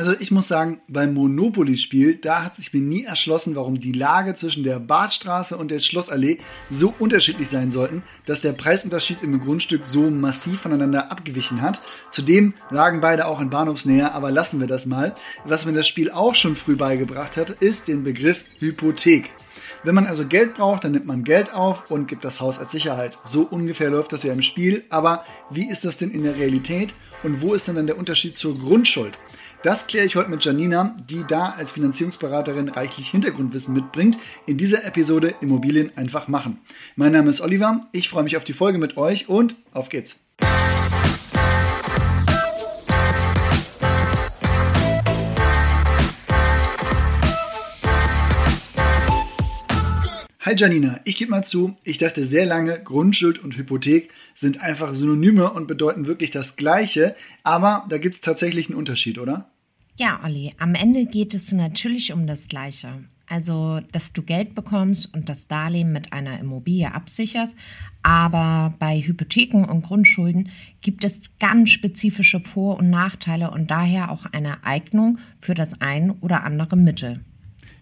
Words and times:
Also 0.00 0.14
ich 0.18 0.30
muss 0.30 0.48
sagen, 0.48 0.80
beim 0.88 1.12
Monopoly-Spiel, 1.12 2.14
da 2.14 2.42
hat 2.42 2.56
sich 2.56 2.72
mir 2.72 2.80
nie 2.80 3.04
erschlossen, 3.04 3.54
warum 3.54 3.78
die 3.78 3.92
Lage 3.92 4.34
zwischen 4.34 4.64
der 4.64 4.78
Badstraße 4.78 5.58
und 5.58 5.70
der 5.70 5.78
Schlossallee 5.78 6.38
so 6.70 6.94
unterschiedlich 6.98 7.50
sein 7.50 7.70
sollten, 7.70 8.02
dass 8.24 8.40
der 8.40 8.54
Preisunterschied 8.54 9.22
im 9.22 9.38
Grundstück 9.42 9.84
so 9.84 10.10
massiv 10.10 10.62
voneinander 10.62 11.12
abgewichen 11.12 11.60
hat. 11.60 11.82
Zudem 12.10 12.54
lagen 12.70 13.02
beide 13.02 13.26
auch 13.26 13.42
in 13.42 13.50
Bahnhofsnähe, 13.50 14.10
aber 14.14 14.30
lassen 14.30 14.58
wir 14.58 14.66
das 14.66 14.86
mal. 14.86 15.14
Was 15.44 15.66
mir 15.66 15.74
das 15.74 15.86
Spiel 15.86 16.10
auch 16.10 16.34
schon 16.34 16.56
früh 16.56 16.76
beigebracht 16.76 17.36
hat, 17.36 17.50
ist 17.60 17.86
den 17.86 18.02
Begriff 18.02 18.44
Hypothek. 18.58 19.30
Wenn 19.82 19.94
man 19.94 20.06
also 20.06 20.26
Geld 20.26 20.54
braucht, 20.54 20.84
dann 20.84 20.92
nimmt 20.92 21.06
man 21.06 21.24
Geld 21.24 21.52
auf 21.52 21.90
und 21.90 22.06
gibt 22.06 22.24
das 22.24 22.40
Haus 22.40 22.58
als 22.58 22.72
Sicherheit. 22.72 23.18
So 23.22 23.42
ungefähr 23.42 23.90
läuft 23.90 24.14
das 24.14 24.22
ja 24.22 24.32
im 24.32 24.40
Spiel. 24.42 24.84
Aber 24.88 25.24
wie 25.50 25.70
ist 25.70 25.84
das 25.84 25.98
denn 25.98 26.10
in 26.10 26.22
der 26.22 26.36
Realität? 26.36 26.94
Und 27.22 27.42
wo 27.42 27.52
ist 27.52 27.68
denn 27.68 27.76
dann 27.76 27.86
der 27.86 27.98
Unterschied 27.98 28.36
zur 28.36 28.58
Grundschuld? 28.58 29.18
Das 29.62 29.86
kläre 29.86 30.06
ich 30.06 30.16
heute 30.16 30.30
mit 30.30 30.42
Janina, 30.42 30.96
die 31.10 31.22
da 31.28 31.50
als 31.50 31.72
Finanzierungsberaterin 31.72 32.70
reichlich 32.70 33.10
Hintergrundwissen 33.10 33.74
mitbringt. 33.74 34.16
In 34.46 34.56
dieser 34.56 34.86
Episode 34.86 35.34
Immobilien 35.42 35.92
einfach 35.96 36.28
machen. 36.28 36.58
Mein 36.96 37.12
Name 37.12 37.28
ist 37.28 37.42
Oliver, 37.42 37.82
ich 37.92 38.08
freue 38.08 38.22
mich 38.22 38.38
auf 38.38 38.44
die 38.44 38.54
Folge 38.54 38.78
mit 38.78 38.96
euch 38.96 39.28
und 39.28 39.56
auf 39.74 39.90
geht's. 39.90 40.16
Hi 50.50 50.56
Janina, 50.56 50.98
ich 51.04 51.16
gebe 51.16 51.30
mal 51.30 51.44
zu, 51.44 51.76
ich 51.84 51.98
dachte 51.98 52.24
sehr 52.24 52.44
lange, 52.44 52.82
Grundschuld 52.82 53.38
und 53.38 53.56
Hypothek 53.56 54.10
sind 54.34 54.60
einfach 54.60 54.94
Synonyme 54.94 55.52
und 55.52 55.68
bedeuten 55.68 56.08
wirklich 56.08 56.32
das 56.32 56.56
Gleiche, 56.56 57.14
aber 57.44 57.86
da 57.88 57.98
gibt 57.98 58.16
es 58.16 58.20
tatsächlich 58.20 58.68
einen 58.68 58.76
Unterschied, 58.76 59.18
oder? 59.18 59.48
Ja, 59.94 60.20
Olli, 60.24 60.52
am 60.58 60.74
Ende 60.74 61.06
geht 61.06 61.34
es 61.34 61.52
natürlich 61.52 62.12
um 62.12 62.26
das 62.26 62.48
Gleiche. 62.48 63.04
Also, 63.28 63.78
dass 63.92 64.12
du 64.12 64.22
Geld 64.22 64.56
bekommst 64.56 65.14
und 65.14 65.28
das 65.28 65.46
Darlehen 65.46 65.92
mit 65.92 66.12
einer 66.12 66.40
Immobilie 66.40 66.92
absicherst. 66.92 67.54
Aber 68.02 68.74
bei 68.80 69.00
Hypotheken 69.00 69.66
und 69.66 69.82
Grundschulden 69.82 70.50
gibt 70.80 71.04
es 71.04 71.20
ganz 71.38 71.70
spezifische 71.70 72.40
Vor- 72.40 72.78
und 72.78 72.90
Nachteile 72.90 73.52
und 73.52 73.70
daher 73.70 74.10
auch 74.10 74.26
eine 74.26 74.64
Eignung 74.64 75.20
für 75.38 75.54
das 75.54 75.80
ein 75.80 76.10
oder 76.10 76.42
andere 76.42 76.76
Mittel. 76.76 77.20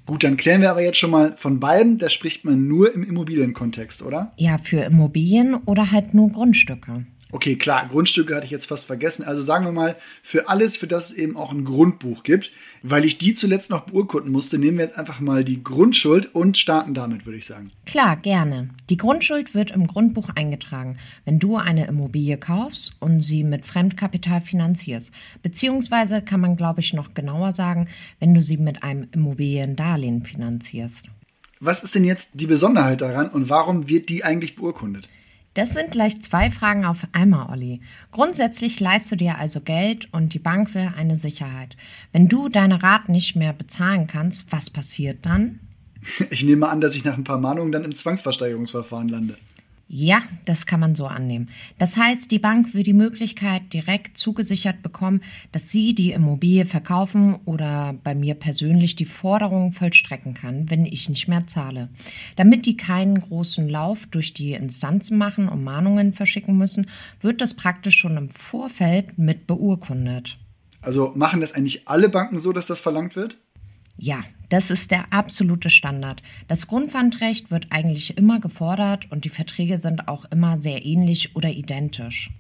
Gut, 0.09 0.25
dann 0.25 0.39
klären 0.39 0.63
wir 0.63 0.71
aber 0.71 0.81
jetzt 0.81 0.97
schon 0.97 1.11
mal 1.11 1.35
von 1.37 1.61
beiden, 1.61 1.99
da 1.99 2.09
spricht 2.09 2.43
man 2.43 2.67
nur 2.67 2.95
im 2.95 3.03
Immobilienkontext, 3.03 4.01
oder? 4.01 4.33
Ja, 4.39 4.57
für 4.57 4.81
Immobilien 4.81 5.55
oder 5.67 5.91
halt 5.93 6.15
nur 6.15 6.31
Grundstücke. 6.31 7.05
Okay, 7.31 7.57
klar, 7.57 7.87
Grundstücke 7.89 8.35
hatte 8.35 8.47
ich 8.47 8.51
jetzt 8.51 8.67
fast 8.67 8.87
vergessen. 8.87 9.23
Also 9.23 9.43
sagen 9.43 9.67
wir 9.67 9.73
mal, 9.73 9.97
für 10.23 10.49
alles, 10.49 10.79
für 10.79 10.87
das 10.87 11.11
es 11.11 11.17
eben 11.17 11.37
auch 11.37 11.53
ein 11.53 11.65
Grundbuch 11.65 12.23
gibt. 12.23 12.53
Weil 12.83 13.05
ich 13.05 13.19
die 13.19 13.35
zuletzt 13.35 13.71
noch 13.71 13.83
beurkunden 13.83 14.33
musste, 14.33 14.59
nehmen 14.59 14.79
wir 14.79 14.87
jetzt 14.87 14.97
einfach 14.97 15.21
mal 15.21 15.45
die 15.45 15.63
Grundschuld 15.63 16.35
und 16.35 16.57
starten 16.57 16.95
damit, 16.95 17.27
würde 17.27 17.37
ich 17.37 17.45
sagen. 17.45 17.71
Klar, 17.85 18.17
gerne. 18.17 18.71
Die 18.89 18.97
Grundschuld 18.97 19.55
wird 19.55 19.71
im 19.71 19.87
Grundbuch 19.87 20.31
eingetragen, 20.31 20.97
wenn 21.27 21.39
du 21.39 21.57
eine 21.57 21.87
Immobilie 21.87 22.39
kaufst 22.39 22.97
und 22.99 23.21
sie 23.21 23.45
mit 23.45 23.67
Fremdkapital 23.67 24.41
finanzierst. 24.41 25.11
Beziehungsweise 25.43 26.23
kann 26.23 26.41
man, 26.41 26.57
glaube 26.57 26.81
ich, 26.81 26.95
noch 26.95 27.13
genauer 27.13 27.53
sagen, 27.53 27.89
wenn 28.21 28.33
du 28.33 28.43
sie 28.43 28.57
mit 28.57 28.83
einem 28.83 29.09
Immobiliendarlehen 29.13 30.25
finanzierst. 30.25 31.07
Was 31.61 31.83
ist 31.83 31.95
denn 31.95 32.05
jetzt 32.05 32.41
die 32.41 32.47
Besonderheit 32.47 33.01
daran 33.01 33.29
und 33.29 33.51
warum 33.51 33.89
wird 33.89 34.09
die 34.09 34.25
eigentlich 34.25 34.57
beurkundet? 34.57 35.09
Das 35.59 35.75
sind 35.75 35.91
gleich 35.91 36.23
zwei 36.23 36.53
Fragen 36.53 36.85
auf 36.85 36.99
einmal, 37.11 37.51
Olli. 37.51 37.81
Grundsätzlich 38.13 38.79
leist 38.79 39.11
du 39.11 39.17
dir 39.17 39.39
also 39.39 39.61
Geld 39.61 40.07
und 40.13 40.33
die 40.33 40.39
Bank 40.39 40.73
will 40.73 40.93
eine 40.97 41.19
Sicherheit. 41.19 41.77
Wenn 42.13 42.29
du 42.29 42.49
deine 42.49 42.81
Raten 42.81 43.11
nicht 43.11 43.35
mehr 43.35 43.53
bezahlen 43.53 44.07
kannst, 44.07 44.53
was 44.53 44.71
passiert 44.71 45.27
dann? 45.27 45.59
Ich 46.31 46.45
nehme 46.45 46.69
an, 46.69 46.81
dass 46.81 46.95
ich 46.95 47.05
nach 47.05 47.19
ein 47.19 47.25
paar 47.25 47.41
Mahnungen 47.41 47.73
dann 47.73 47.83
im 47.83 47.93
Zwangsversteigerungsverfahren 47.93 49.09
lande. 49.09 49.37
Ja, 49.91 50.23
das 50.45 50.67
kann 50.67 50.81
man 50.81 50.95
so 50.95 51.07
annehmen. 51.07 51.49
Das 51.79 51.97
heißt, 51.97 52.31
die 52.31 52.39
Bank 52.39 52.75
will 52.75 52.83
die 52.83 52.93
Möglichkeit 52.93 53.73
direkt 53.73 54.19
zugesichert 54.19 54.83
bekommen, 54.83 55.23
dass 55.51 55.71
sie 55.71 55.95
die 55.95 56.13
Immobilie 56.13 56.67
verkaufen 56.67 57.37
oder 57.47 57.95
bei 58.05 58.15
mir 58.15 58.35
persönlich 58.35 58.97
die 58.97 59.07
Forderung 59.07 59.73
vollstrecken 59.73 60.35
kann, 60.35 60.69
wenn 60.69 60.85
ich 60.85 61.09
nicht 61.09 61.27
mehr 61.27 61.47
zahle. 61.47 61.89
Damit 62.37 62.67
die 62.67 62.77
keinen 62.77 63.19
großen 63.19 63.67
Lauf 63.67 64.05
durch 64.11 64.35
die 64.35 64.53
Instanzen 64.53 65.17
machen 65.17 65.49
und 65.49 65.65
Mahnungen 65.65 66.13
verschicken 66.13 66.59
müssen, 66.59 66.91
wird 67.23 67.41
das 67.41 67.55
praktisch 67.55 67.97
schon 67.97 68.19
im 68.19 68.29
Vorfeld 68.29 69.17
mit 69.17 69.47
beurkundet. 69.47 70.37
Also 70.83 71.13
machen 71.17 71.41
das 71.41 71.55
eigentlich 71.55 71.89
alle 71.89 72.11
Banken 72.11 72.41
so, 72.41 72.53
dass 72.53 72.67
das 72.67 72.81
verlangt 72.81 73.17
wird? 73.17 73.39
Ja, 73.97 74.23
das 74.49 74.71
ist 74.71 74.91
der 74.91 75.13
absolute 75.13 75.71
Standard. 75.71 76.23
Das 76.47 76.67
Grundpfandrecht 76.67 77.51
wird 77.51 77.67
eigentlich 77.71 78.17
immer 78.17 78.41
gefordert 78.41 79.11
und 79.11 79.25
die 79.25 79.31
Verträge 79.31 79.79
sind 79.79 80.09
auch 80.09 80.25
immer 80.31 80.61
sehr 80.61 80.85
ähnlich 80.85 81.37
oder 81.37 81.51
identisch. 81.51 82.31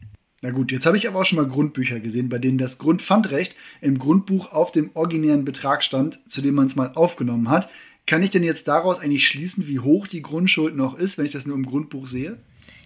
Na 0.40 0.50
gut, 0.50 0.70
jetzt 0.70 0.86
habe 0.86 0.96
ich 0.96 1.08
aber 1.08 1.20
auch 1.20 1.24
schon 1.24 1.36
mal 1.36 1.48
Grundbücher 1.48 1.98
gesehen, 1.98 2.28
bei 2.28 2.38
denen 2.38 2.58
das 2.58 2.78
Grundpfandrecht 2.78 3.56
im 3.80 3.98
Grundbuch 3.98 4.52
auf 4.52 4.70
dem 4.70 4.90
originären 4.94 5.44
Betrag 5.44 5.82
stand, 5.82 6.20
zu 6.28 6.40
dem 6.40 6.54
man 6.54 6.66
es 6.66 6.76
mal 6.76 6.92
aufgenommen 6.94 7.48
hat. 7.48 7.68
Kann 8.06 8.22
ich 8.22 8.30
denn 8.30 8.44
jetzt 8.44 8.68
daraus 8.68 9.00
eigentlich 9.00 9.26
schließen, 9.26 9.66
wie 9.66 9.80
hoch 9.80 10.06
die 10.06 10.22
Grundschuld 10.22 10.76
noch 10.76 10.96
ist, 10.96 11.18
wenn 11.18 11.26
ich 11.26 11.32
das 11.32 11.46
nur 11.46 11.56
im 11.56 11.66
Grundbuch 11.66 12.06
sehe? 12.06 12.38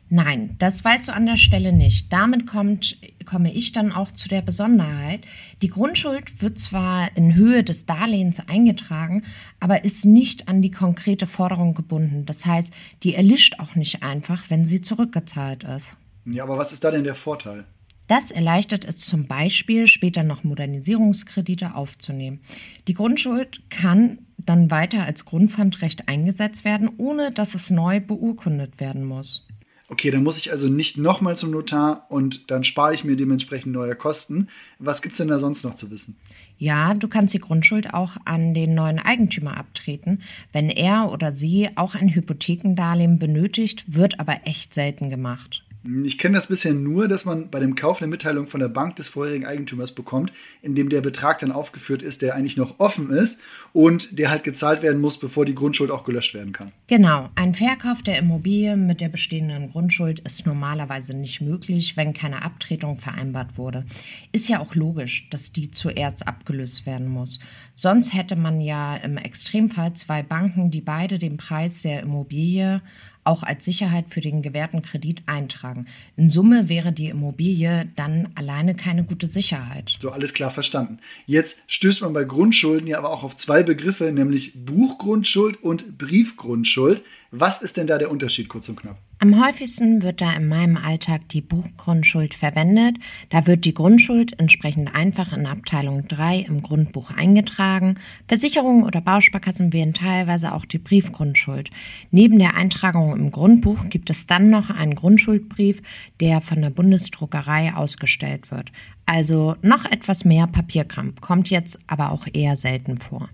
Nein, 0.09 0.57
das 0.59 0.85
weißt 0.85 1.09
du 1.09 1.13
an 1.13 1.25
der 1.25 1.39
Stelle 1.39 1.73
nicht. 1.73 2.13
Damit 2.13 2.47
kommt, 2.47 2.99
komme 3.25 3.53
ich 3.53 3.73
dann 3.73 3.93
auch 3.93 4.13
zu 4.13 4.29
der 4.29 4.43
Besonderheit. 4.43 5.23
Die 5.63 5.69
Grundschuld 5.69 6.43
wird 6.43 6.59
zwar 6.59 7.17
in 7.17 7.35
Höhe 7.35 7.65
des 7.65 7.87
Darlehens 7.87 8.41
eingetragen, 8.47 9.25
aber 9.59 9.85
ist 9.85 10.05
nicht 10.05 10.49
an 10.49 10.61
die 10.61 10.71
konkrete 10.71 11.27
Forderung 11.27 11.73
gebunden. 11.75 12.27
Das 12.27 12.45
heißt, 12.45 12.75
die 13.03 13.15
erlischt 13.15 13.59
auch 13.59 13.75
nicht 13.75 14.03
einfach, 14.03 14.51
wenn 14.51 14.67
sie 14.67 14.83
zurückgezahlt 14.83 15.65
ist. 15.65 15.97
Ja, 16.27 16.43
aber 16.45 16.59
was 16.59 16.73
ist 16.73 16.85
da 16.85 16.91
denn 16.91 17.05
der 17.05 17.15
Vorteil? 17.15 17.65
Das 18.07 18.31
erleichtert 18.31 18.85
es 18.85 18.99
zum 18.99 19.27
Beispiel, 19.27 19.87
später 19.87 20.23
noch 20.23 20.45
Modernisierungskredite 20.45 21.75
aufzunehmen. 21.75 22.41
Die 22.87 22.93
Grundschuld 22.93 23.63
kann 23.71 24.19
dann 24.37 24.71
weiter 24.71 25.05
als 25.05 25.25
Grundpfandrecht 25.25 26.09
eingesetzt 26.09 26.65
werden, 26.65 26.91
ohne 26.99 27.31
dass 27.31 27.55
es 27.55 27.71
neu 27.71 28.01
beurkundet 28.01 28.81
werden 28.81 29.05
muss. 29.05 29.47
Okay, 29.93 30.11
dann 30.11 30.23
muss 30.23 30.39
ich 30.39 30.51
also 30.51 30.69
nicht 30.69 30.97
nochmal 30.97 31.37
zum 31.37 31.51
Notar 31.51 32.07
und 32.09 32.51
dann 32.51 32.65
spare 32.65 32.95
ich 32.95 33.05
mir 33.05 33.15
dementsprechend 33.15 33.75
neue 33.75 33.95
Kosten. 33.95 34.49
Was 34.79 35.03
gibt 35.03 35.13
es 35.13 35.19
denn 35.19 35.29
da 35.29 35.39
sonst 35.39 35.65
noch 35.65 35.75
zu 35.75 35.91
wissen? 35.91 36.17
Ja, 36.57 36.95
du 36.95 37.09
kannst 37.09 37.35
die 37.35 37.41
Grundschuld 37.41 37.93
auch 37.93 38.17
an 38.25 38.55
den 38.55 38.75
neuen 38.75 38.99
Eigentümer 38.99 39.55
abtreten, 39.59 40.23
wenn 40.51 40.71
er 40.71 41.13
oder 41.13 41.33
sie 41.33 41.69
auch 41.75 41.95
ein 41.95 42.09
Hypothekendarlehen 42.09 43.19
benötigt, 43.19 43.85
wird 43.87 44.19
aber 44.19 44.47
echt 44.47 44.73
selten 44.73 45.11
gemacht. 45.11 45.63
Ich 46.05 46.17
kenne 46.19 46.37
das 46.37 46.47
bisher 46.47 46.75
nur, 46.75 47.09
dass 47.09 47.25
man 47.25 47.51
bei 47.51 47.59
dem 47.59 47.75
Kauf 47.75 48.01
eine 48.01 48.09
Mitteilung 48.09 48.47
von 48.47 48.61
der 48.61 48.69
Bank 48.69 48.97
des 48.97 49.09
vorherigen 49.09 49.47
Eigentümers 49.47 49.93
bekommt, 49.93 50.33
in 50.63 50.77
dem 50.77 50.89
der 50.89 51.01
Betrag 51.01 51.41
dann 51.41 51.51
aufgeführt 51.51 52.03
ist, 52.03 52.23
der 52.23 52.37
eigentlich 52.37 52.57
noch 52.57 52.79
offen 52.79 53.11
ist 53.11 53.41
und 53.73 54.17
der 54.19 54.31
halt 54.31 54.45
gezahlt 54.45 54.83
werden 54.83 55.01
muss, 55.01 55.19
bevor 55.19 55.45
die 55.45 55.57
Grundschuld 55.57 55.91
auch 55.91 56.05
gelöscht 56.05 56.35
werden 56.35 56.53
kann. 56.53 56.71
Genau, 56.87 57.31
ein 57.35 57.55
Verkauf 57.55 58.03
der 58.03 58.19
Immobilie 58.19 58.77
mit 58.77 59.01
der 59.01 59.09
bestehenden 59.09 59.71
Grundschuld 59.71 60.21
ist 60.21 60.47
normalerweise 60.47 61.15
nicht 61.15 61.41
möglich, 61.41 61.97
wenn 61.97 62.15
keine 62.15 62.43
Abtretung 62.43 63.01
vereinbart 63.01 63.59
wurde. 63.59 63.85
Ist 64.31 64.49
ja 64.49 64.61
auch 64.61 64.77
logisch, 64.77 65.29
dass 65.31 65.53
die 65.53 65.73
zuerst 65.73 66.29
abgelöst 66.29 66.87
werden 66.87 67.09
muss. 67.09 67.41
Sonst 67.75 68.15
hätte 68.15 68.37
man 68.37 68.61
ja 68.61 68.95
im 68.97 69.17
Extremfall 69.17 69.95
zwei 69.95 70.23
Banken, 70.23 70.71
die 70.71 70.81
beide 70.81 71.19
den 71.19 71.39
Preis 71.39 71.83
der 71.83 72.03
Immobilie 72.03 72.83
auch 73.25 73.43
als 73.43 73.65
Sicherheit 73.65 74.07
für 74.11 74.21
den 74.21 74.43
gewährten 74.43 74.83
Kredit 74.83 75.23
eintragen. 75.27 75.87
In 76.17 76.29
Summe 76.29 76.69
wäre 76.69 76.93
die 76.93 77.09
Immobilie 77.09 77.89
dann 77.97 78.31
alleine 78.35 78.75
keine 78.75 79.05
gute 79.05 79.27
Sicherheit. 79.27 79.95
So, 80.01 80.11
alles 80.11 80.35
klar 80.35 80.51
verstanden. 80.51 80.99
Jetzt 81.27 81.63
stößt 81.69 82.03
man 82.03 82.13
bei 82.13 82.25
Grundschulden 82.25 82.89
ja 82.89 82.99
aber 82.99 83.11
auch 83.11 83.23
auf 83.23 83.37
zwei 83.37 83.63
Begriffe, 83.63 84.13
nämlich 84.13 84.65
Buchgrundschuld 84.65 85.63
und 85.63 85.99
Briefgrundschuld. 85.99 87.03
Was 87.31 87.63
ist 87.63 87.77
denn 87.77 87.87
da 87.87 87.99
der 87.99 88.11
Unterschied, 88.11 88.49
kurz 88.49 88.69
und 88.69 88.77
knapp? 88.77 88.99
Am 89.23 89.41
häufigsten 89.41 90.03
wird 90.03 90.21
da 90.21 90.33
in 90.33 90.49
meinem 90.49 90.77
Alltag 90.77 91.29
die 91.29 91.43
Buchgrundschuld 91.43 92.35
verwendet. 92.35 92.97
Da 93.31 93.47
wird 93.47 93.65
die 93.65 93.73
Grundschuld 93.73 94.37
entsprechend 94.41 94.97
einfach 94.97 95.33
in 95.33 95.47
Abteilung 95.47 96.09
3 96.09 96.41
im 96.41 96.61
Grundbuch 96.61 97.13
eingetragen. 97.13 98.01
Versicherungen 98.27 98.83
oder 98.83 99.01
Bausparkassen 99.01 99.73
wählen 99.73 99.95
teilweise 99.95 100.53
auch 100.53 100.65
die 100.65 100.79
Briefgrundschuld. 100.79 101.71
Neben 102.11 102.41
der 102.41 102.57
Eintragung 102.57 103.17
im 103.17 103.31
Grundbuch 103.31 103.89
gibt 103.91 104.11
es 104.11 104.27
dann 104.27 104.51
noch 104.51 104.71
einen 104.71 104.97
Grundschuldbrief, 104.97 105.83
der 106.19 106.41
von 106.41 106.61
der 106.61 106.71
Bundesdruckerei 106.71 107.75
ausgestellt 107.77 108.51
wird. 108.51 108.73
Also 109.07 109.55
noch 109.63 109.85
etwas 109.85 110.25
mehr 110.25 110.49
Papierkram, 110.49 111.15
kommt 111.21 111.49
jetzt 111.49 111.79
aber 111.87 112.11
auch 112.11 112.27
eher 112.33 112.57
selten 112.57 112.99
vor. 112.99 113.29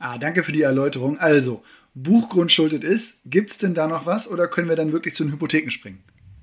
Ah, 0.00 0.18
danke 0.18 0.42
für 0.42 0.52
die 0.52 0.62
Erläuterung. 0.62 1.18
Also, 1.18 1.62
buchgrundschuldet 2.02 2.84
ist, 2.84 3.22
gibt 3.26 3.50
es 3.50 3.58
denn 3.58 3.74
da 3.74 3.86
noch 3.86 4.06
was 4.06 4.30
oder 4.30 4.48
können 4.48 4.68
wir 4.68 4.76
dann 4.76 4.92
wirklich 4.92 5.14
zu 5.14 5.24
den 5.24 5.32
Hypotheken 5.32 5.70
springen? 5.70 5.98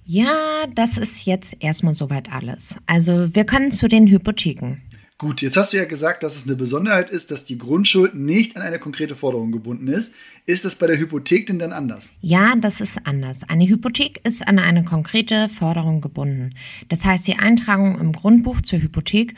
Ja, 0.06 0.68
das 0.76 0.98
ist 0.98 1.26
jetzt 1.26 1.56
erstmal 1.60 1.96
soweit 1.96 2.32
alles. 2.32 2.78
Also 2.86 3.34
wir 3.34 3.44
können 3.44 3.72
zu 3.72 3.88
den 3.88 4.08
Hypotheken. 4.08 4.78
Gut, 5.18 5.42
jetzt 5.42 5.56
hast 5.56 5.72
du 5.72 5.78
ja 5.78 5.86
gesagt, 5.86 6.24
dass 6.24 6.36
es 6.36 6.46
eine 6.46 6.58
Besonderheit 6.58 7.10
ist, 7.10 7.32
dass 7.32 7.46
die 7.46 7.58
Grundschuld 7.58 8.16
nicht 8.16 8.58
an 8.58 8.62
eine 8.62 8.80
konkrete 8.80 9.16
Forderung 9.16 9.54
gebunden 9.54 9.88
ist. 9.88 10.14
Ist 10.46 10.66
das 10.66 10.76
bei 10.76 10.88
der 10.88 10.98
Hypothek 10.98 11.48
denn 11.48 11.58
dann 11.58 11.72
anders? 11.72 12.12
Ja, 12.20 12.54
das 12.58 12.82
ist 12.82 13.00
anders. 13.06 13.40
Eine 13.48 13.66
Hypothek 13.66 14.20
ist 14.26 14.46
an 14.46 14.60
eine 14.60 14.84
konkrete 14.84 15.48
Forderung 15.48 16.02
gebunden. 16.02 16.54
Das 16.90 17.06
heißt, 17.06 17.26
die 17.28 17.40
Eintragung 17.40 17.98
im 17.98 18.12
Grundbuch 18.12 18.62
zur 18.62 18.80
Hypothek 18.80 19.36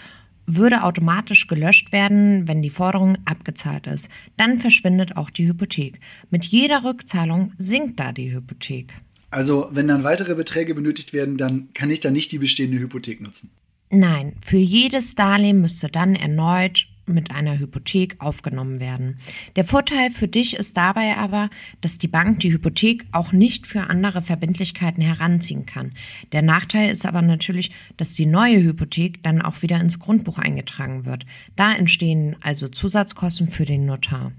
würde 0.48 0.84
automatisch 0.84 1.48
gelöscht 1.48 1.92
werden, 1.92 2.48
wenn 2.48 2.62
die 2.62 2.70
Forderung 2.70 3.18
abgezahlt 3.26 3.86
ist. 3.86 4.10
Dann 4.38 4.60
verschwindet 4.60 5.18
auch 5.18 5.30
die 5.30 5.48
Hypothek. 5.48 6.00
Mit 6.32 6.46
jeder 6.46 6.84
Rückzahlung 6.84 7.52
sinkt 7.58 8.00
da 8.00 8.12
die 8.14 8.34
Hypothek. 8.34 8.94
Also, 9.30 9.68
wenn 9.72 9.90
dann 9.90 10.06
weitere 10.06 10.36
Beträge 10.36 10.74
benötigt 10.74 11.12
werden, 11.12 11.38
dann 11.38 11.68
kann 11.74 11.92
ich 11.92 12.00
da 12.00 12.10
nicht 12.10 12.32
die 12.32 12.40
bestehende 12.40 12.80
Hypothek 12.80 13.22
nutzen. 13.22 13.52
Nein, 13.90 14.34
für 14.46 14.58
jedes 14.58 15.16
Darlehen 15.16 15.62
müsste 15.62 15.90
dann 15.90 16.16
erneut 16.16 16.88
mit 17.08 17.32
einer 17.32 17.60
Hypothek 17.60 18.16
aufgenommen 18.20 18.80
werden. 18.80 19.20
Der 19.56 19.66
Vorteil 19.66 20.12
für 20.12 20.28
dich 20.28 20.56
ist 20.56 20.78
dabei 20.78 21.18
aber, 21.18 21.50
dass 21.82 21.98
die 21.98 22.08
Bank 22.08 22.40
die 22.40 22.52
Hypothek 22.52 23.06
auch 23.12 23.32
nicht 23.32 23.68
für 23.68 23.90
andere 23.90 24.22
Verbindlichkeiten 24.22 25.02
heranziehen 25.02 25.66
kann. 25.66 25.94
Der 26.32 26.42
Nachteil 26.42 26.92
ist 26.92 27.06
aber 27.06 27.22
natürlich, 27.22 27.72
dass 27.98 28.14
die 28.14 28.26
neue 28.26 28.62
Hypothek 28.62 29.24
dann 29.24 29.42
auch 29.42 29.62
wieder 29.62 29.80
ins 29.80 30.00
Grundbuch 30.00 30.38
eingetragen 30.38 31.06
wird. 31.06 31.26
Da 31.56 31.74
entstehen 31.74 32.36
also 32.42 32.68
Zusatzkosten 32.68 33.50
für 33.50 33.66
den 33.66 33.86
Notar. 33.86 34.32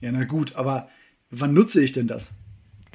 Ja, 0.00 0.12
na 0.12 0.24
gut, 0.24 0.56
aber 0.56 0.88
wann 1.30 1.54
nutze 1.54 1.82
ich 1.82 1.92
denn 1.92 2.06
das? 2.06 2.34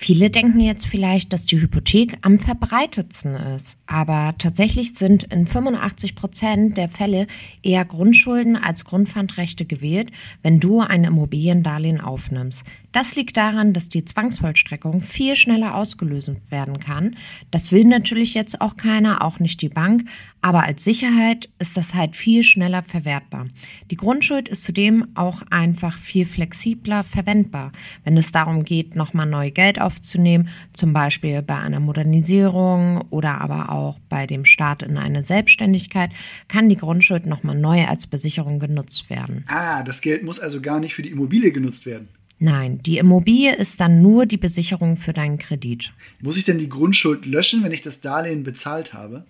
Viele 0.05 0.29
denken 0.29 0.59
jetzt 0.59 0.85
vielleicht, 0.85 1.33
dass 1.33 1.47
die 1.47 1.59
Hypothek 1.59 2.19
am 2.21 2.37
verbreitetsten 2.37 3.33
ist, 3.33 3.75
aber 3.87 4.35
tatsächlich 4.37 4.93
sind 4.93 5.23
in 5.23 5.47
85 5.47 6.13
Prozent 6.13 6.77
der 6.77 6.89
Fälle 6.89 7.25
eher 7.63 7.85
Grundschulden 7.85 8.55
als 8.55 8.85
Grundpfandrechte 8.85 9.65
gewählt, 9.65 10.11
wenn 10.43 10.59
du 10.59 10.81
ein 10.81 11.05
Immobiliendarlehen 11.05 12.01
aufnimmst. 12.01 12.61
Das 12.95 13.13
liegt 13.17 13.35
daran, 13.35 13.73
dass 13.73 13.89
die 13.89 14.05
Zwangsvollstreckung 14.05 15.01
viel 15.01 15.35
schneller 15.35 15.75
ausgelöst 15.75 16.31
werden 16.49 16.79
kann. 16.79 17.17
Das 17.51 17.73
will 17.73 17.83
natürlich 17.83 18.33
jetzt 18.33 18.61
auch 18.61 18.77
keiner, 18.77 19.21
auch 19.21 19.39
nicht 19.39 19.61
die 19.61 19.67
Bank, 19.67 20.07
aber 20.39 20.63
als 20.63 20.85
Sicherheit 20.85 21.49
ist 21.59 21.75
das 21.75 21.93
halt 21.93 22.15
viel 22.15 22.41
schneller 22.41 22.83
verwertbar. 22.83 23.47
Die 23.91 23.97
Grundschuld 23.97 24.47
ist 24.47 24.63
zudem 24.63 25.09
auch 25.13 25.41
einfach 25.49 25.97
viel 25.97 26.25
flexibler 26.25 27.03
verwendbar. 27.03 27.73
Wenn 28.05 28.15
es 28.15 28.31
darum 28.31 28.63
geht, 28.63 28.95
nochmal 28.95 29.25
neu 29.25 29.51
Geld 29.51 29.81
aufzunehmen, 29.81 30.47
zum 30.71 30.93
Beispiel 30.93 31.41
bei 31.41 31.57
einer 31.57 31.81
Modernisierung 31.81 33.01
oder 33.09 33.41
aber 33.41 33.73
auch 33.73 33.99
bei 34.07 34.25
dem 34.25 34.45
Start 34.45 34.83
in 34.83 34.97
eine 34.97 35.21
Selbstständigkeit, 35.21 36.11
kann 36.47 36.69
die 36.69 36.77
Grundschuld 36.77 37.25
nochmal 37.25 37.57
neu 37.57 37.87
als 37.87 38.07
Besicherung 38.07 38.59
genutzt 38.59 39.09
werden. 39.09 39.43
Ah, 39.49 39.83
das 39.83 39.99
Geld 39.99 40.23
muss 40.23 40.39
also 40.39 40.61
gar 40.61 40.79
nicht 40.79 40.95
für 40.95 41.01
die 41.01 41.11
Immobilie 41.11 41.51
genutzt 41.51 41.85
werden. 41.85 42.07
Nein, 42.37 42.79
die 42.83 42.97
Immobilie 42.97 43.55
ist 43.55 43.79
dann 43.79 44.01
nur 44.01 44.25
die 44.25 44.37
Besicherung 44.37 44.97
für 44.97 45.13
deinen 45.13 45.37
Kredit. 45.37 45.93
Muss 46.21 46.37
ich 46.37 46.43
denn 46.43 46.57
die 46.57 46.69
Grundschuld 46.69 47.25
löschen, 47.25 47.63
wenn 47.63 47.71
ich 47.71 47.81
das 47.81 48.01
Darlehen 48.01 48.43
bezahlt 48.43 48.93
habe? 48.93 49.25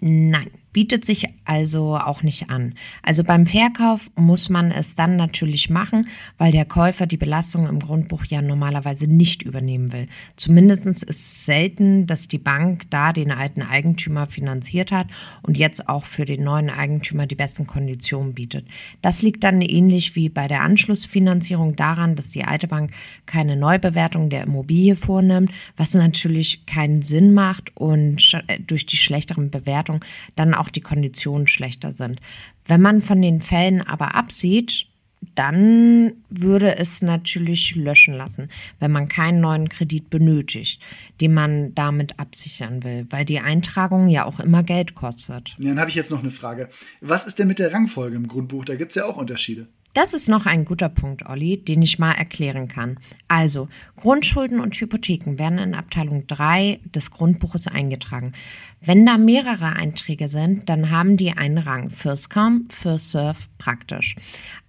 Nein, 0.00 0.50
bietet 0.72 1.04
sich 1.04 1.28
also 1.44 1.96
auch 1.96 2.22
nicht 2.22 2.48
an. 2.48 2.74
Also 3.02 3.24
beim 3.24 3.46
Verkauf 3.46 4.10
muss 4.14 4.48
man 4.48 4.70
es 4.70 4.94
dann 4.94 5.16
natürlich 5.16 5.68
machen, 5.68 6.08
weil 6.38 6.52
der 6.52 6.64
Käufer 6.64 7.06
die 7.06 7.16
Belastung 7.16 7.66
im 7.66 7.80
Grundbuch 7.80 8.24
ja 8.26 8.40
normalerweise 8.40 9.06
nicht 9.06 9.42
übernehmen 9.42 9.92
will. 9.92 10.06
Zumindest 10.36 10.86
ist 10.86 11.08
es 11.08 11.44
selten, 11.44 12.06
dass 12.06 12.28
die 12.28 12.38
Bank 12.38 12.86
da 12.90 13.12
den 13.12 13.32
alten 13.32 13.62
Eigentümer 13.62 14.26
finanziert 14.28 14.92
hat 14.92 15.08
und 15.42 15.58
jetzt 15.58 15.88
auch 15.88 16.04
für 16.04 16.24
den 16.24 16.44
neuen 16.44 16.70
Eigentümer 16.70 17.26
die 17.26 17.34
besten 17.34 17.66
Konditionen 17.66 18.34
bietet. 18.34 18.66
Das 19.02 19.22
liegt 19.22 19.42
dann 19.42 19.62
ähnlich 19.62 20.14
wie 20.14 20.28
bei 20.28 20.46
der 20.46 20.62
Anschlussfinanzierung 20.62 21.74
daran, 21.74 22.14
dass 22.14 22.28
die 22.28 22.44
alte 22.44 22.68
Bank 22.68 22.92
keine 23.26 23.56
Neubewertung 23.56 24.30
der 24.30 24.44
Immobilie 24.44 24.94
vornimmt, 24.94 25.50
was 25.76 25.94
natürlich 25.94 26.64
keinen 26.66 27.02
Sinn 27.02 27.32
macht 27.32 27.76
und 27.76 28.40
durch 28.66 28.86
die 28.86 28.96
schlechteren 28.96 29.50
Bewertungen 29.50 30.00
dann 30.36 30.54
auch 30.54 30.59
die 30.68 30.80
Konditionen 30.80 31.46
schlechter 31.46 31.92
sind. 31.92 32.20
Wenn 32.66 32.82
man 32.82 33.00
von 33.00 33.22
den 33.22 33.40
Fällen 33.40 33.80
aber 33.80 34.14
absieht, 34.14 34.86
dann 35.34 36.12
würde 36.30 36.76
es 36.76 37.02
natürlich 37.02 37.74
löschen 37.76 38.14
lassen, 38.14 38.48
wenn 38.78 38.90
man 38.90 39.08
keinen 39.08 39.40
neuen 39.40 39.68
Kredit 39.68 40.10
benötigt, 40.10 40.80
den 41.20 41.34
man 41.34 41.74
damit 41.74 42.18
absichern 42.18 42.82
will, 42.82 43.06
weil 43.10 43.24
die 43.24 43.40
Eintragung 43.40 44.08
ja 44.08 44.24
auch 44.24 44.40
immer 44.40 44.62
Geld 44.62 44.94
kostet. 44.94 45.54
Dann 45.58 45.78
habe 45.78 45.90
ich 45.90 45.96
jetzt 45.96 46.10
noch 46.10 46.20
eine 46.20 46.30
Frage. 46.30 46.68
Was 47.00 47.26
ist 47.26 47.38
denn 47.38 47.48
mit 47.48 47.58
der 47.58 47.72
Rangfolge 47.72 48.16
im 48.16 48.28
Grundbuch? 48.28 48.64
Da 48.64 48.76
gibt 48.76 48.90
es 48.92 48.96
ja 48.96 49.04
auch 49.04 49.16
Unterschiede. 49.16 49.68
Das 49.92 50.14
ist 50.14 50.28
noch 50.28 50.46
ein 50.46 50.64
guter 50.64 50.88
Punkt, 50.88 51.26
Olli, 51.26 51.56
den 51.56 51.82
ich 51.82 51.98
mal 51.98 52.12
erklären 52.12 52.68
kann. 52.68 53.00
Also, 53.26 53.68
Grundschulden 53.96 54.60
und 54.60 54.76
Hypotheken 54.76 55.36
werden 55.36 55.58
in 55.58 55.74
Abteilung 55.74 56.28
3 56.28 56.78
des 56.84 57.10
Grundbuches 57.10 57.66
eingetragen. 57.66 58.32
Wenn 58.80 59.04
da 59.04 59.18
mehrere 59.18 59.74
Einträge 59.74 60.28
sind, 60.28 60.68
dann 60.68 60.90
haben 60.90 61.16
die 61.16 61.32
einen 61.32 61.58
Rang. 61.58 61.90
First 61.90 62.30
come, 62.30 62.62
first 62.68 63.10
serve 63.10 63.40
praktisch. 63.58 64.14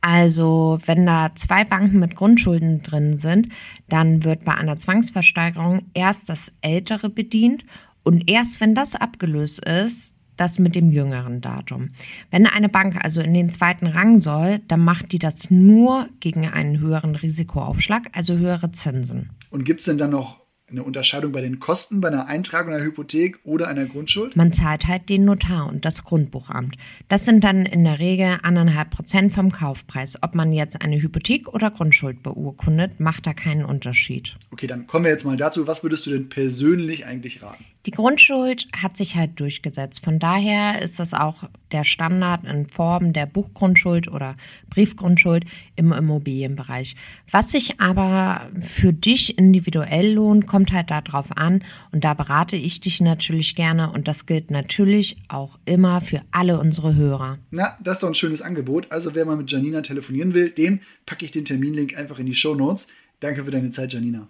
Also, 0.01 0.79
wenn 0.87 1.05
da 1.05 1.35
zwei 1.35 1.65
Banken 1.65 1.99
mit 1.99 2.15
Grundschulden 2.15 2.81
drin 2.81 3.19
sind, 3.19 3.49
dann 3.89 4.23
wird 4.23 4.43
bei 4.43 4.55
einer 4.55 4.79
Zwangsversteigerung 4.79 5.83
erst 5.93 6.29
das 6.29 6.51
ältere 6.61 7.11
bedient 7.11 7.63
und 8.01 8.27
erst 8.27 8.59
wenn 8.59 8.73
das 8.73 8.95
abgelöst 8.95 9.63
ist, 9.65 10.15
das 10.41 10.59
mit 10.59 10.75
dem 10.75 10.91
jüngeren 10.91 11.39
Datum. 11.39 11.91
Wenn 12.31 12.47
eine 12.47 12.67
Bank 12.67 12.97
also 13.01 13.21
in 13.21 13.33
den 13.33 13.51
zweiten 13.51 13.85
Rang 13.85 14.19
soll, 14.19 14.59
dann 14.67 14.83
macht 14.83 15.11
die 15.11 15.19
das 15.19 15.51
nur 15.51 16.09
gegen 16.19 16.47
einen 16.47 16.79
höheren 16.79 17.15
Risikoaufschlag, 17.15 18.09
also 18.13 18.37
höhere 18.37 18.71
Zinsen. 18.71 19.29
Und 19.51 19.65
gibt 19.65 19.81
es 19.81 19.85
denn 19.85 19.99
dann 19.99 20.09
noch 20.09 20.40
eine 20.71 20.83
Unterscheidung 20.83 21.31
bei 21.31 21.41
den 21.41 21.59
Kosten 21.59 22.01
bei 22.01 22.07
einer 22.07 22.27
Eintragung 22.27 22.73
einer 22.73 22.83
Hypothek 22.83 23.39
oder 23.43 23.67
einer 23.67 23.85
Grundschuld? 23.85 24.35
Man 24.35 24.53
zahlt 24.53 24.87
halt 24.87 25.09
den 25.09 25.25
Notar 25.25 25.67
und 25.67 25.85
das 25.85 26.03
Grundbuchamt. 26.03 26.77
Das 27.07 27.25
sind 27.25 27.43
dann 27.43 27.65
in 27.65 27.83
der 27.83 27.99
Regel 27.99 28.39
anderthalb 28.43 28.91
Prozent 28.91 29.33
vom 29.33 29.51
Kaufpreis. 29.51 30.21
Ob 30.21 30.35
man 30.35 30.53
jetzt 30.53 30.81
eine 30.81 31.01
Hypothek 31.01 31.47
oder 31.47 31.71
Grundschuld 31.71 32.23
beurkundet, 32.23 32.99
macht 32.99 33.27
da 33.27 33.33
keinen 33.33 33.65
Unterschied. 33.65 34.35
Okay, 34.51 34.67
dann 34.67 34.87
kommen 34.87 35.05
wir 35.05 35.11
jetzt 35.11 35.25
mal 35.25 35.37
dazu. 35.37 35.67
Was 35.67 35.83
würdest 35.83 36.05
du 36.05 36.09
denn 36.09 36.29
persönlich 36.29 37.05
eigentlich 37.05 37.41
raten? 37.41 37.63
Die 37.85 37.91
Grundschuld 37.91 38.67
hat 38.75 38.95
sich 38.95 39.15
halt 39.15 39.39
durchgesetzt. 39.39 40.03
Von 40.03 40.19
daher 40.19 40.81
ist 40.81 40.99
das 40.99 41.13
auch 41.13 41.43
der 41.71 41.83
Standard 41.83 42.43
in 42.45 42.67
Form 42.67 43.13
der 43.13 43.25
Buchgrundschuld 43.25 44.07
oder 44.07 44.35
Briefgrundschuld 44.69 45.45
im 45.75 45.91
Immobilienbereich. 45.91 46.95
Was 47.29 47.51
sich 47.51 47.79
aber 47.79 48.49
für 48.61 48.93
dich 48.93 49.37
individuell 49.37 50.13
lohnt, 50.13 50.47
kommt 50.47 50.71
halt 50.71 50.91
darauf 50.91 51.35
an 51.35 51.63
und 51.91 52.03
da 52.03 52.13
berate 52.13 52.55
ich 52.55 52.81
dich 52.81 53.01
natürlich 53.01 53.55
gerne 53.55 53.91
und 53.91 54.07
das 54.07 54.25
gilt 54.25 54.51
natürlich 54.51 55.17
auch 55.27 55.59
immer 55.65 56.01
für 56.01 56.21
alle 56.31 56.59
unsere 56.59 56.95
Hörer. 56.95 57.37
Na, 57.51 57.77
das 57.83 57.95
ist 57.95 58.03
doch 58.03 58.09
ein 58.09 58.15
schönes 58.15 58.41
Angebot. 58.41 58.91
Also 58.91 59.15
wer 59.15 59.25
mal 59.25 59.37
mit 59.37 59.51
Janina 59.51 59.81
telefonieren 59.81 60.33
will, 60.33 60.49
dem 60.49 60.79
packe 61.05 61.25
ich 61.25 61.31
den 61.31 61.45
Terminlink 61.45 61.97
einfach 61.97 62.19
in 62.19 62.25
die 62.25 62.35
Show 62.35 62.55
Notes. 62.55 62.87
Danke 63.19 63.45
für 63.45 63.51
deine 63.51 63.69
Zeit, 63.69 63.93
Janina. 63.93 64.27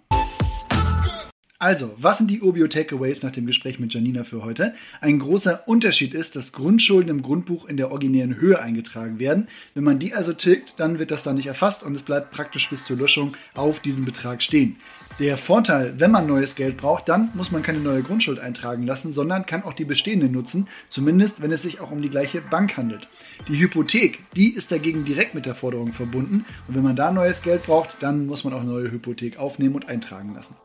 Also, 1.62 1.94
was 1.96 2.18
sind 2.18 2.28
die 2.28 2.40
Urbio 2.40 2.66
Takeaways 2.66 3.22
nach 3.22 3.30
dem 3.30 3.46
Gespräch 3.46 3.78
mit 3.78 3.94
Janina 3.94 4.24
für 4.24 4.42
heute? 4.42 4.74
Ein 5.00 5.20
großer 5.20 5.62
Unterschied 5.68 6.12
ist, 6.12 6.34
dass 6.34 6.50
Grundschulden 6.50 7.08
im 7.08 7.22
Grundbuch 7.22 7.66
in 7.66 7.76
der 7.76 7.92
originären 7.92 8.34
Höhe 8.34 8.58
eingetragen 8.58 9.20
werden. 9.20 9.46
Wenn 9.72 9.84
man 9.84 10.00
die 10.00 10.12
also 10.12 10.32
tilgt, 10.32 10.80
dann 10.80 10.98
wird 10.98 11.12
das 11.12 11.22
da 11.22 11.32
nicht 11.32 11.46
erfasst 11.46 11.84
und 11.84 11.94
es 11.94 12.02
bleibt 12.02 12.32
praktisch 12.32 12.68
bis 12.68 12.84
zur 12.84 12.96
Löschung 12.96 13.36
auf 13.54 13.78
diesem 13.78 14.04
Betrag 14.04 14.42
stehen. 14.42 14.74
Der 15.20 15.36
Vorteil, 15.36 15.94
wenn 15.98 16.10
man 16.10 16.26
neues 16.26 16.56
Geld 16.56 16.78
braucht, 16.78 17.08
dann 17.08 17.30
muss 17.34 17.52
man 17.52 17.62
keine 17.62 17.78
neue 17.78 18.02
Grundschuld 18.02 18.40
eintragen 18.40 18.84
lassen, 18.84 19.12
sondern 19.12 19.46
kann 19.46 19.62
auch 19.62 19.74
die 19.74 19.84
bestehende 19.84 20.28
nutzen, 20.28 20.66
zumindest 20.88 21.42
wenn 21.42 21.52
es 21.52 21.62
sich 21.62 21.78
auch 21.78 21.92
um 21.92 22.02
die 22.02 22.10
gleiche 22.10 22.40
Bank 22.40 22.76
handelt. 22.76 23.06
Die 23.46 23.60
Hypothek, 23.60 24.24
die 24.34 24.48
ist 24.48 24.72
dagegen 24.72 25.04
direkt 25.04 25.36
mit 25.36 25.46
der 25.46 25.54
Forderung 25.54 25.92
verbunden 25.92 26.44
und 26.66 26.74
wenn 26.74 26.82
man 26.82 26.96
da 26.96 27.12
neues 27.12 27.40
Geld 27.42 27.62
braucht, 27.62 27.98
dann 28.00 28.26
muss 28.26 28.42
man 28.42 28.52
auch 28.52 28.64
neue 28.64 28.90
Hypothek 28.90 29.38
aufnehmen 29.38 29.76
und 29.76 29.88
eintragen 29.88 30.34
lassen. 30.34 30.56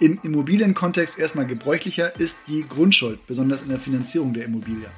Im 0.00 0.18
Immobilienkontext 0.22 1.18
erstmal 1.18 1.46
gebräuchlicher 1.46 2.18
ist 2.18 2.40
die 2.48 2.64
Grundschuld, 2.68 3.26
besonders 3.26 3.62
in 3.62 3.68
der 3.68 3.78
Finanzierung 3.78 4.34
der 4.34 4.44
Immobilie. 4.44 4.88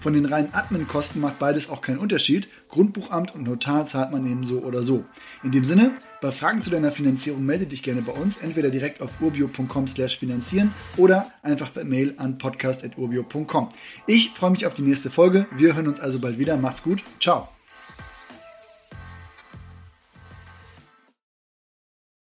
Von 0.00 0.14
den 0.14 0.24
reinen 0.24 0.52
Adminkosten 0.52 1.20
macht 1.20 1.38
beides 1.38 1.68
auch 1.68 1.82
keinen 1.82 1.98
Unterschied. 1.98 2.48
Grundbuchamt 2.68 3.34
und 3.34 3.44
Notar 3.44 3.86
zahlt 3.86 4.12
man 4.12 4.26
eben 4.26 4.44
so 4.44 4.60
oder 4.60 4.82
so. 4.82 5.04
In 5.42 5.52
dem 5.52 5.64
Sinne, 5.64 5.94
bei 6.20 6.32
Fragen 6.32 6.62
zu 6.62 6.70
deiner 6.70 6.90
Finanzierung 6.90 7.44
melde 7.44 7.66
dich 7.66 7.82
gerne 7.82 8.02
bei 8.02 8.12
uns, 8.12 8.38
entweder 8.38 8.70
direkt 8.70 9.00
auf 9.00 9.20
urbio.com/finanzieren 9.20 10.72
oder 10.96 11.30
einfach 11.42 11.72
per 11.72 11.84
Mail 11.84 12.14
an 12.16 12.38
podcast@urbio.com. 12.38 13.68
Ich 14.06 14.30
freue 14.30 14.50
mich 14.50 14.66
auf 14.66 14.74
die 14.74 14.82
nächste 14.82 15.10
Folge. 15.10 15.46
Wir 15.56 15.74
hören 15.74 15.88
uns 15.88 16.00
also 16.00 16.18
bald 16.18 16.38
wieder. 16.38 16.56
Macht's 16.56 16.82
gut. 16.82 17.02
Ciao. 17.20 17.55